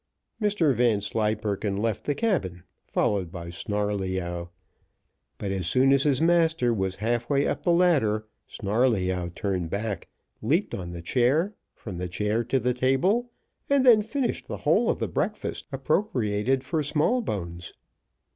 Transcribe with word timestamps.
Mr 0.41 0.73
Vanslyperken 0.73 1.77
left 1.77 2.05
the 2.05 2.15
cabin, 2.15 2.63
followed 2.83 3.31
by 3.31 3.51
Snarleyyow; 3.51 4.49
but 5.37 5.51
as 5.51 5.67
soon 5.67 5.93
as 5.93 6.01
his 6.01 6.19
master 6.19 6.73
was 6.73 6.95
half 6.95 7.29
way 7.29 7.45
up 7.45 7.61
the 7.61 7.71
ladder, 7.71 8.25
Snarleyyow 8.47 9.29
turned 9.35 9.69
back, 9.69 10.07
leaped 10.41 10.73
on 10.73 10.89
the 10.91 11.03
chair, 11.03 11.53
from 11.75 11.97
the 11.97 12.07
chair 12.09 12.43
to 12.45 12.59
the 12.59 12.73
table, 12.73 13.29
and 13.69 13.85
then 13.85 14.01
finished 14.01 14.47
the 14.47 14.57
whole 14.65 14.89
of 14.89 14.97
the 14.97 15.07
breakfast 15.07 15.67
appropriated 15.71 16.63
for 16.63 16.81
Smallbones. 16.81 17.75